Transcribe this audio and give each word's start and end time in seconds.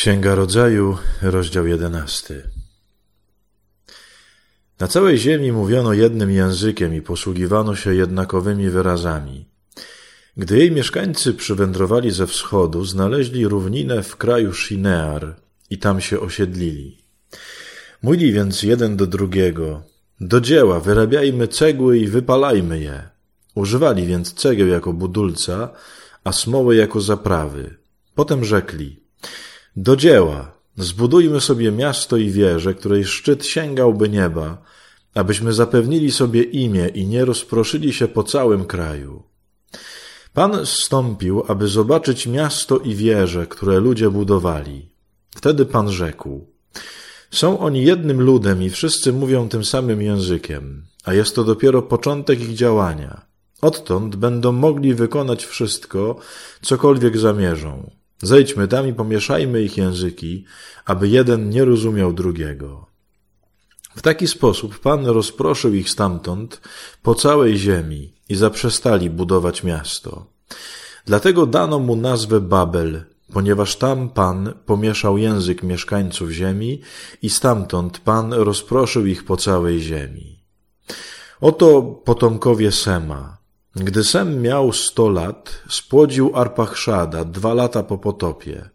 Księga 0.00 0.34
Rodzaju, 0.34 0.98
rozdział 1.22 1.66
jedenasty. 1.66 2.42
Na 4.78 4.88
całej 4.88 5.18
ziemi 5.18 5.52
mówiono 5.52 5.92
jednym 5.92 6.30
językiem 6.30 6.94
i 6.94 7.02
posługiwano 7.02 7.76
się 7.76 7.94
jednakowymi 7.94 8.70
wyrazami. 8.70 9.46
Gdy 10.36 10.58
jej 10.58 10.70
mieszkańcy 10.72 11.34
przywędrowali 11.34 12.10
ze 12.10 12.26
wschodu, 12.26 12.84
znaleźli 12.84 13.48
równinę 13.48 14.02
w 14.02 14.16
kraju 14.16 14.52
Shinear 14.54 15.36
i 15.70 15.78
tam 15.78 16.00
się 16.00 16.20
osiedlili. 16.20 16.98
Mówili 18.02 18.32
więc 18.32 18.62
jeden 18.62 18.96
do 18.96 19.06
drugiego, 19.06 19.82
do 20.20 20.40
dzieła, 20.40 20.80
wyrabiajmy 20.80 21.48
cegły 21.48 21.98
i 21.98 22.06
wypalajmy 22.06 22.80
je. 22.80 23.08
Używali 23.54 24.06
więc 24.06 24.34
cegieł 24.34 24.68
jako 24.68 24.92
budulca, 24.92 25.70
a 26.24 26.32
smoły 26.32 26.76
jako 26.76 27.00
zaprawy. 27.00 27.76
Potem 28.14 28.44
rzekli, 28.44 29.00
do 29.80 29.96
dzieła! 29.96 30.52
Zbudujmy 30.76 31.40
sobie 31.40 31.72
miasto 31.72 32.16
i 32.16 32.30
wieżę, 32.30 32.74
której 32.74 33.04
szczyt 33.04 33.46
sięgałby 33.46 34.08
nieba, 34.08 34.62
abyśmy 35.14 35.52
zapewnili 35.52 36.12
sobie 36.12 36.42
imię 36.42 36.88
i 36.88 37.06
nie 37.06 37.24
rozproszyli 37.24 37.92
się 37.92 38.08
po 38.08 38.22
całym 38.22 38.64
kraju. 38.64 39.22
Pan 40.34 40.66
zstąpił, 40.66 41.42
aby 41.48 41.68
zobaczyć 41.68 42.26
miasto 42.26 42.78
i 42.78 42.94
wieże, 42.94 43.46
które 43.46 43.80
ludzie 43.80 44.10
budowali. 44.10 44.88
Wtedy 45.36 45.66
Pan 45.66 45.90
rzekł: 45.90 46.46
Są 47.30 47.58
oni 47.58 47.82
jednym 47.82 48.20
ludem 48.20 48.62
i 48.62 48.70
wszyscy 48.70 49.12
mówią 49.12 49.48
tym 49.48 49.64
samym 49.64 50.02
językiem, 50.02 50.82
a 51.04 51.14
jest 51.14 51.34
to 51.34 51.44
dopiero 51.44 51.82
początek 51.82 52.40
ich 52.40 52.54
działania. 52.54 53.26
Odtąd 53.62 54.16
będą 54.16 54.52
mogli 54.52 54.94
wykonać 54.94 55.46
wszystko, 55.46 56.16
cokolwiek 56.62 57.18
zamierzą. 57.18 57.99
Zejdźmy 58.22 58.68
tam 58.68 58.88
i 58.88 58.92
pomieszajmy 58.92 59.62
ich 59.62 59.76
języki, 59.76 60.44
aby 60.84 61.08
jeden 61.08 61.50
nie 61.50 61.64
rozumiał 61.64 62.12
drugiego. 62.12 62.86
W 63.96 64.02
taki 64.02 64.28
sposób 64.28 64.78
Pan 64.78 65.06
rozproszył 65.06 65.74
ich 65.74 65.90
stamtąd 65.90 66.60
po 67.02 67.14
całej 67.14 67.58
ziemi 67.58 68.12
i 68.28 68.34
zaprzestali 68.36 69.10
budować 69.10 69.64
miasto. 69.64 70.26
Dlatego 71.04 71.46
dano 71.46 71.78
mu 71.78 71.96
nazwę 71.96 72.40
Babel, 72.40 73.04
ponieważ 73.32 73.76
tam 73.76 74.08
Pan 74.08 74.52
pomieszał 74.66 75.18
język 75.18 75.62
mieszkańców 75.62 76.30
ziemi 76.30 76.80
i 77.22 77.30
stamtąd 77.30 77.98
Pan 77.98 78.32
rozproszył 78.32 79.06
ich 79.06 79.24
po 79.24 79.36
całej 79.36 79.80
ziemi. 79.80 80.40
Oto 81.40 81.82
potomkowie 81.82 82.72
Sema, 82.72 83.39
gdy 83.76 84.04
Sem 84.04 84.42
miał 84.42 84.72
sto 84.72 85.08
lat, 85.08 85.62
spłodził 85.68 86.36
Arpachszada 86.36 87.24
dwa 87.24 87.54
lata 87.54 87.82
po 87.82 87.98
potopie. 87.98 88.70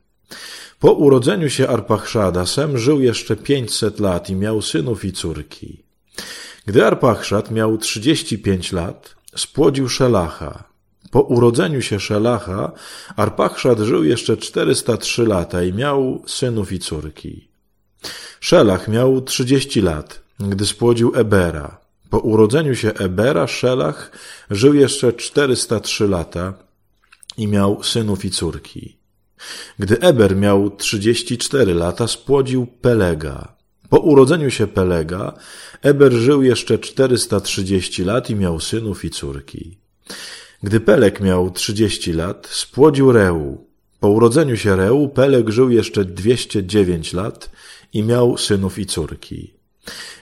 Po 0.79 0.93
urodzeniu 0.93 1.49
się 1.49 1.67
Arpachszada 1.67 2.45
Sem 2.45 2.77
żył 2.77 3.01
jeszcze 3.01 3.35
pięćset 3.35 3.99
lat 3.99 4.29
i 4.29 4.35
miał 4.35 4.61
synów 4.61 5.05
i 5.05 5.11
córki. 5.13 5.83
Gdy 6.65 6.85
Arpachszad 6.85 7.51
miał 7.51 7.77
trzydzieści 7.77 8.39
pięć 8.39 8.71
lat, 8.71 9.15
spłodził 9.35 9.89
Szelacha. 9.89 10.63
Po 11.11 11.21
urodzeniu 11.21 11.81
się 11.81 11.99
Szelacha, 11.99 12.71
Arpachszad 13.15 13.79
żył 13.79 14.03
jeszcze 14.03 14.37
czterysta 14.37 14.97
trzy 14.97 15.25
lata 15.25 15.63
i 15.63 15.73
miał 15.73 16.23
synów 16.27 16.71
i 16.71 16.79
córki. 16.79 17.47
Szelach 18.39 18.87
miał 18.87 19.21
trzydzieści 19.21 19.81
lat, 19.81 20.21
gdy 20.39 20.65
spłodził 20.65 21.11
Ebera. 21.15 21.84
Po 22.09 22.19
urodzeniu 22.19 22.75
się 22.75 22.93
Ebera, 22.93 23.47
Szelach 23.47 24.11
żył 24.49 24.73
jeszcze 24.73 25.13
403 25.13 26.07
lata 26.07 26.53
i 27.37 27.47
miał 27.47 27.83
synów 27.83 28.25
i 28.25 28.31
córki. 28.31 28.97
Gdy 29.79 29.99
Eber 29.99 30.35
miał 30.35 30.75
34 30.75 31.73
lata, 31.73 32.07
spłodził 32.07 32.67
Pelega. 32.67 33.55
Po 33.89 33.99
urodzeniu 33.99 34.51
się 34.51 34.67
Pelega, 34.67 35.33
Eber 35.81 36.13
żył 36.13 36.43
jeszcze 36.43 36.79
430 36.79 38.03
lat 38.03 38.29
i 38.29 38.35
miał 38.35 38.59
synów 38.59 39.05
i 39.05 39.09
córki. 39.09 39.77
Gdy 40.63 40.79
Peleg 40.79 41.21
miał 41.21 41.51
30 41.51 42.13
lat, 42.13 42.47
spłodził 42.51 43.11
Reu. 43.11 43.67
Po 43.99 44.09
urodzeniu 44.09 44.57
się 44.57 44.75
Reu, 44.75 45.09
Peleg 45.09 45.49
żył 45.49 45.69
jeszcze 45.69 46.05
209 46.05 47.13
lat 47.13 47.49
i 47.93 48.03
miał 48.03 48.37
synów 48.37 48.79
i 48.79 48.85
córki. 48.85 49.54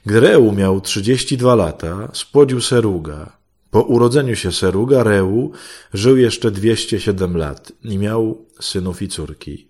Gdy 0.06 0.20
Reu 0.20 0.52
miał 0.52 0.82
32 0.82 1.56
lata, 1.56 2.10
spłodził 2.14 2.62
Seruga. 2.62 3.38
Po 3.72 3.82
urodzeniu 3.82 4.36
się 4.36 4.52
Seruga, 4.52 5.04
Reu 5.04 5.52
żył 5.94 6.18
jeszcze 6.18 6.52
207 6.52 7.38
lat 7.38 7.72
i 7.84 7.98
miał 7.98 8.46
synów 8.60 9.02
i 9.02 9.08
córki. 9.08 9.68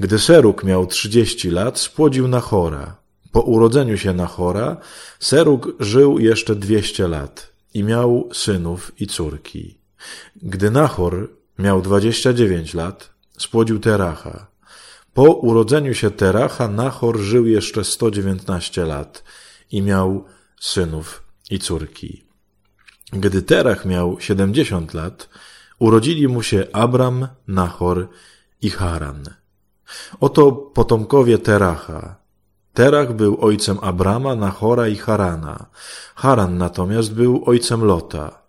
Gdy 0.00 0.18
Serug 0.18 0.64
miał 0.64 0.86
30 0.86 1.50
lat, 1.50 1.78
spłodził 1.78 2.28
Nachora. 2.28 2.96
Po 3.32 3.40
urodzeniu 3.40 3.98
się 3.98 4.12
Nachora, 4.12 4.76
Serug 5.20 5.68
żył 5.80 6.18
jeszcze 6.18 6.54
200 6.54 7.08
lat 7.08 7.52
i 7.74 7.84
miał 7.84 8.28
synów 8.32 8.92
i 8.98 9.06
córki. 9.06 9.78
Gdy 10.36 10.70
Nachor 10.70 11.30
miał 11.58 11.82
29 11.82 12.74
lat, 12.74 13.10
spłodził 13.38 13.78
Teracha. 13.78 14.51
Po 15.14 15.22
urodzeniu 15.22 15.94
się 15.94 16.10
Teracha 16.10 16.68
Nachor 16.68 17.18
żył 17.18 17.46
jeszcze 17.46 17.84
119 17.84 18.84
lat 18.84 19.24
i 19.70 19.82
miał 19.82 20.24
synów 20.60 21.22
i 21.50 21.58
córki. 21.58 22.24
Gdy 23.12 23.42
Terach 23.42 23.84
miał 23.84 24.20
70 24.20 24.94
lat, 24.94 25.28
urodzili 25.78 26.28
mu 26.28 26.42
się 26.42 26.66
Abram, 26.72 27.28
Nachor 27.48 28.08
i 28.62 28.70
Haran. 28.70 29.24
Oto 30.20 30.52
potomkowie 30.52 31.38
Teracha. 31.38 32.22
Terach 32.72 33.12
był 33.12 33.40
ojcem 33.40 33.78
Abrama, 33.82 34.34
Nachora 34.34 34.88
i 34.88 34.96
Harana. 34.96 35.66
Haran 36.14 36.58
natomiast 36.58 37.14
był 37.14 37.42
ojcem 37.46 37.84
Lota. 37.84 38.42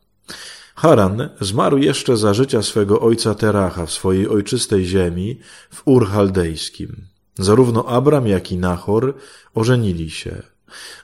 Haran 0.75 1.29
zmarł 1.41 1.78
jeszcze 1.78 2.17
za 2.17 2.34
życia 2.34 2.61
swego 2.61 3.01
ojca 3.01 3.35
Teracha 3.35 3.85
w 3.85 3.91
swojej 3.91 4.28
ojczystej 4.28 4.85
ziemi 4.85 5.39
w 5.69 5.81
Ur 5.85 6.07
Chaldejskim. 6.07 7.07
Zarówno 7.39 7.85
Abram, 7.85 8.28
jak 8.28 8.51
i 8.51 8.57
Nachor 8.57 9.13
ożenili 9.56 10.09
się. 10.09 10.41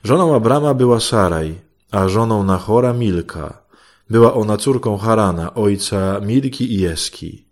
Żoną 0.04 0.36
Abrama 0.36 0.74
była 0.74 1.00
Saraj, 1.00 1.56
a 1.92 2.08
żoną 2.08 2.44
Nachora 2.44 2.94
Milka. 2.94 3.62
Była 4.10 4.34
ona 4.34 4.58
córką 4.58 4.98
Harana, 4.98 5.54
ojca 5.54 6.20
Milki 6.20 6.74
i 6.74 6.80
Jeski. 6.80 7.46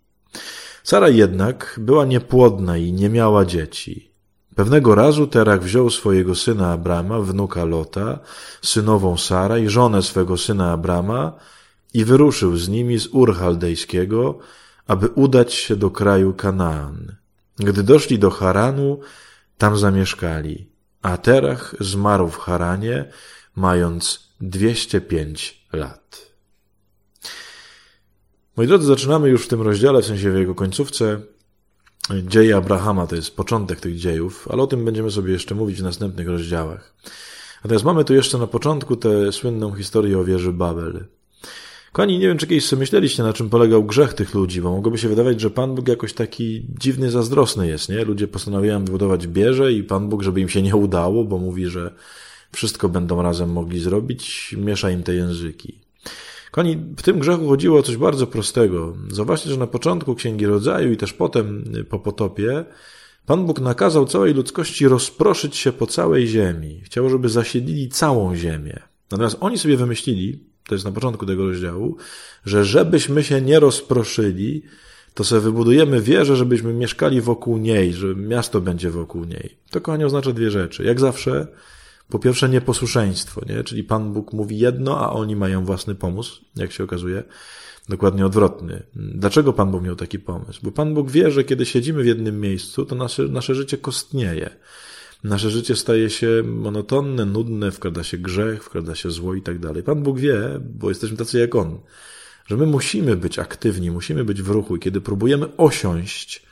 Sara 0.82 1.08
jednak 1.08 1.80
była 1.82 2.04
niepłodna 2.04 2.76
i 2.76 2.92
nie 2.92 3.08
miała 3.08 3.44
dzieci. 3.44 4.10
Pewnego 4.54 4.94
razu 4.94 5.26
Terach 5.26 5.62
wziął 5.62 5.90
swojego 5.90 6.34
syna 6.34 6.72
Abrama, 6.72 7.20
wnuka 7.20 7.64
Lota, 7.64 8.18
synową 8.62 9.16
Sara 9.16 9.58
i 9.58 9.68
żonę 9.68 10.02
swego 10.02 10.36
syna 10.36 10.72
Abrama 10.72 11.32
i 11.94 12.04
wyruszył 12.04 12.56
z 12.56 12.68
nimi 12.68 12.98
z 12.98 13.06
Ur 13.06 13.34
Chaldejskiego, 13.34 14.38
aby 14.86 15.08
udać 15.08 15.54
się 15.54 15.76
do 15.76 15.90
kraju 15.90 16.34
Kanaan. 16.34 17.16
Gdy 17.58 17.82
doszli 17.82 18.18
do 18.18 18.30
Haranu, 18.30 19.00
tam 19.58 19.78
zamieszkali, 19.78 20.70
a 21.02 21.16
Terach 21.16 21.74
zmarł 21.80 22.28
w 22.28 22.36
Haranie, 22.36 23.04
mając 23.56 24.28
205 24.40 25.66
lat. 25.72 26.32
Moi 28.56 28.66
drodzy, 28.66 28.86
zaczynamy 28.86 29.28
już 29.28 29.44
w 29.44 29.48
tym 29.48 29.62
rozdziale, 29.62 30.02
w 30.02 30.06
sensie 30.06 30.30
w 30.30 30.36
jego 30.36 30.54
końcówce, 30.54 31.20
dzieje 32.22 32.56
Abrahama, 32.56 33.06
to 33.06 33.16
jest 33.16 33.36
początek 33.36 33.80
tych 33.80 33.96
dziejów, 33.96 34.48
ale 34.50 34.62
o 34.62 34.66
tym 34.66 34.84
będziemy 34.84 35.10
sobie 35.10 35.32
jeszcze 35.32 35.54
mówić 35.54 35.80
w 35.80 35.82
następnych 35.82 36.28
rozdziałach. 36.28 36.94
Natomiast 37.64 37.84
mamy 37.84 38.04
tu 38.04 38.14
jeszcze 38.14 38.38
na 38.38 38.46
początku 38.46 38.96
tę 38.96 39.32
słynną 39.32 39.74
historię 39.74 40.18
o 40.18 40.24
wieży 40.24 40.52
Babel. 40.52 41.06
Kochani, 41.92 42.18
nie 42.18 42.28
wiem, 42.28 42.38
czy 42.38 42.46
kiedyś 42.46 42.66
sobie 42.66 42.80
myśleliście, 42.80 43.22
na 43.22 43.32
czym 43.32 43.50
polegał 43.50 43.84
grzech 43.84 44.14
tych 44.14 44.34
ludzi, 44.34 44.60
bo 44.60 44.70
mogłoby 44.70 44.98
się 44.98 45.08
wydawać, 45.08 45.40
że 45.40 45.50
Pan 45.50 45.74
Bóg 45.74 45.88
jakoś 45.88 46.12
taki 46.12 46.66
dziwny, 46.80 47.10
zazdrosny 47.10 47.66
jest, 47.66 47.88
nie? 47.88 48.04
Ludzie 48.04 48.28
postanawiają 48.28 48.84
wybudować 48.84 49.26
bieże 49.26 49.72
i 49.72 49.82
Pan 49.82 50.08
Bóg, 50.08 50.22
żeby 50.22 50.40
im 50.40 50.48
się 50.48 50.62
nie 50.62 50.76
udało, 50.76 51.24
bo 51.24 51.38
mówi, 51.38 51.66
że 51.66 51.94
wszystko 52.52 52.88
będą 52.88 53.22
razem 53.22 53.52
mogli 53.52 53.80
zrobić, 53.80 54.54
miesza 54.58 54.90
im 54.90 55.02
te 55.02 55.14
języki. 55.14 55.78
Kochani, 56.50 56.76
w 56.96 57.02
tym 57.02 57.18
grzechu 57.18 57.48
chodziło 57.48 57.78
o 57.78 57.82
coś 57.82 57.96
bardzo 57.96 58.26
prostego. 58.26 58.96
Zobaczcie, 59.10 59.50
że 59.50 59.56
na 59.56 59.66
początku 59.66 60.14
Księgi 60.14 60.46
Rodzaju 60.46 60.92
i 60.92 60.96
też 60.96 61.12
potem 61.12 61.64
po 61.88 61.98
potopie 61.98 62.64
Pan 63.26 63.46
Bóg 63.46 63.60
nakazał 63.60 64.06
całej 64.06 64.34
ludzkości 64.34 64.88
rozproszyć 64.88 65.56
się 65.56 65.72
po 65.72 65.86
całej 65.86 66.26
ziemi. 66.26 66.80
Chciał, 66.84 67.10
żeby 67.10 67.28
zasiedlili 67.28 67.88
całą 67.88 68.36
ziemię. 68.36 68.82
Natomiast 69.10 69.36
oni 69.40 69.58
sobie 69.58 69.76
wymyślili, 69.76 70.47
to 70.68 70.74
jest 70.74 70.84
na 70.84 70.92
początku 70.92 71.26
tego 71.26 71.46
rozdziału, 71.46 71.96
że 72.44 72.64
żebyśmy 72.64 73.24
się 73.24 73.40
nie 73.40 73.60
rozproszyli, 73.60 74.62
to 75.14 75.24
sobie 75.24 75.40
wybudujemy 75.40 76.00
wieżę, 76.00 76.36
żebyśmy 76.36 76.72
mieszkali 76.72 77.20
wokół 77.20 77.58
niej, 77.58 77.92
że 77.92 78.14
miasto 78.14 78.60
będzie 78.60 78.90
wokół 78.90 79.24
niej. 79.24 79.56
To, 79.70 79.80
kochani, 79.80 80.04
oznacza 80.04 80.32
dwie 80.32 80.50
rzeczy. 80.50 80.84
Jak 80.84 81.00
zawsze 81.00 81.46
Po 82.08 82.18
pierwsze 82.18 82.48
nieposłuszeństwo, 82.48 83.40
nie? 83.48 83.64
czyli 83.64 83.84
Pan 83.84 84.12
Bóg 84.12 84.32
mówi 84.32 84.58
jedno, 84.58 85.00
a 85.00 85.12
oni 85.12 85.36
mają 85.36 85.64
własny 85.64 85.94
pomysł, 85.94 86.44
jak 86.56 86.72
się 86.72 86.84
okazuje, 86.84 87.22
dokładnie 87.88 88.26
odwrotny. 88.26 88.82
Dlaczego 88.94 89.52
Pan 89.52 89.70
Bóg 89.70 89.82
miał 89.82 89.96
taki 89.96 90.18
pomysł? 90.18 90.60
Bo 90.62 90.72
Pan 90.72 90.94
Bóg 90.94 91.10
wie, 91.10 91.30
że 91.30 91.44
kiedy 91.44 91.66
siedzimy 91.66 92.02
w 92.02 92.06
jednym 92.06 92.40
miejscu, 92.40 92.86
to 92.86 92.94
nasze, 92.94 93.22
nasze 93.22 93.54
życie 93.54 93.78
kostnieje. 93.78 94.50
Nasze 95.24 95.50
życie 95.50 95.76
staje 95.76 96.10
się 96.10 96.42
monotonne, 96.46 97.24
nudne, 97.24 97.70
wkrada 97.70 98.04
się 98.04 98.18
grzech, 98.18 98.64
wkrada 98.64 98.94
się 98.94 99.10
zło 99.10 99.34
i 99.34 99.42
tak 99.42 99.58
dalej. 99.58 99.82
Pan 99.82 100.02
Bóg 100.02 100.18
wie, 100.18 100.60
bo 100.60 100.88
jesteśmy 100.88 101.16
tacy 101.16 101.38
jak 101.38 101.54
On, 101.54 101.78
że 102.46 102.56
my 102.56 102.66
musimy 102.66 103.16
być 103.16 103.38
aktywni, 103.38 103.90
musimy 103.90 104.24
być 104.24 104.42
w 104.42 104.48
ruchu 104.48 104.76
i 104.76 104.80
kiedy 104.80 105.00
próbujemy 105.00 105.56
osiąść, 105.56 106.42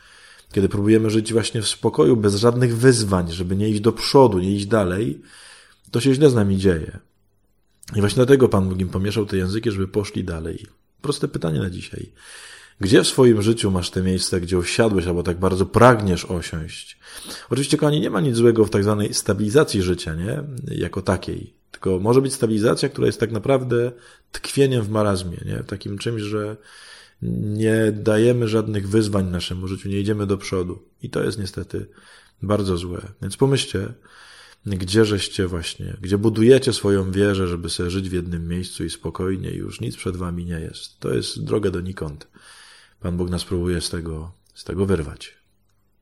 kiedy 0.53 0.69
próbujemy 0.69 1.11
żyć 1.11 1.33
właśnie 1.33 1.63
w 1.63 1.69
spokoju, 1.69 2.17
bez 2.17 2.35
żadnych 2.35 2.77
wyzwań, 2.77 3.33
żeby 3.33 3.57
nie 3.57 3.69
iść 3.69 3.81
do 3.81 3.93
przodu, 3.93 4.39
nie 4.39 4.53
iść 4.53 4.67
dalej, 4.67 5.21
to 5.91 6.01
się 6.01 6.15
źle 6.15 6.31
z 6.31 6.35
nami 6.35 6.57
dzieje. 6.57 6.99
I 7.97 8.01
właśnie 8.01 8.17
dlatego 8.17 8.49
Pan 8.49 8.69
Bóg 8.69 8.81
im 8.81 8.89
pomieszał 8.89 9.27
te 9.27 9.37
języki, 9.37 9.71
żeby 9.71 9.89
poszli 9.89 10.25
dalej. 10.25 10.67
Proste 11.03 11.29
pytanie 11.29 11.59
na 11.59 11.71
dzisiaj. 11.71 12.13
Gdzie 12.81 13.03
w 13.03 13.07
swoim 13.07 13.43
życiu 13.43 13.71
masz 13.71 13.91
te 13.91 14.03
miejsca, 14.03 14.41
gdzie 14.41 14.59
osiadłeś 14.59 15.07
albo 15.07 15.23
tak 15.23 15.39
bardzo 15.39 15.67
pragniesz 15.67 16.25
osiąść? 16.25 16.99
Oczywiście, 17.51 17.77
kochani, 17.77 18.01
nie 18.01 18.11
ma 18.11 18.21
nic 18.21 18.37
złego 18.37 18.65
w 18.65 18.71
tak 18.71 18.83
zwanej 18.83 19.15
stabilizacji 19.15 19.83
życia, 19.83 20.15
nie? 20.15 20.43
Jako 20.77 21.03
takiej. 21.03 21.55
Tylko 21.71 21.99
może 21.99 22.23
być 22.23 22.35
stabilizacja, 22.35 22.89
która 22.89 23.07
jest 23.07 23.21
tak 23.21 23.33
naprawdę 23.33 23.93
tkwieniem 24.33 24.83
w 24.83 24.91
marazmie, 24.91 25.39
nie? 25.47 25.65
Takim 25.67 25.99
czymś, 25.99 26.23
że 26.23 26.57
nie 27.43 27.93
dajemy 27.93 28.49
żadnych 28.49 28.89
wyzwań 28.89 29.27
naszemu 29.31 29.69
życiu, 29.69 29.89
nie 29.89 30.01
idziemy 30.01 30.27
do 30.27 30.39
przodu. 30.39 30.83
I 31.03 31.11
to 31.11 31.23
jest 31.23 31.39
niestety 31.39 31.87
bardzo 32.43 32.77
złe. 32.77 33.03
Więc 33.23 33.37
pomyślcie, 33.37 33.95
gdzie 34.67 35.05
żeście 35.05 35.47
właśnie, 35.47 35.97
gdzie 36.01 36.19
budujecie 36.19 36.73
swoją 36.73 37.11
wierzę, 37.11 37.49
żeby 37.49 37.71
sobie 37.71 37.91
żyć 37.91 38.09
w 38.09 38.13
jednym 38.13 38.49
miejscu 38.49 38.85
i 38.85 38.91
spokojnie, 38.91 39.51
już 39.51 39.81
nic 39.81 39.97
przed 39.97 40.17
wami 40.17 40.45
nie 40.45 40.61
jest. 40.61 41.01
To 41.01 41.15
jest 41.15 41.45
droga 41.45 41.71
donikąd. 41.71 42.29
Pan 43.07 43.17
Bóg 43.17 43.31
nas 43.31 43.45
próbuje 43.45 43.81
z 43.81 43.91
tego, 43.91 44.31
z 44.55 44.65
tego 44.65 44.87
wyrwać. 44.87 45.35